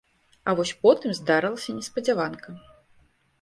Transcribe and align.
А 0.47 0.53
вось 0.59 0.71
потым 0.85 1.13
здарылася 1.19 1.75
неспадзяванка. 1.77 2.49